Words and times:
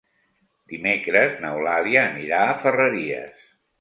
Dimecres 0.71 1.37
n'Eulàlia 1.43 2.01
anirà 2.07 2.41
a 2.47 2.57
Ferreries. 2.65 3.45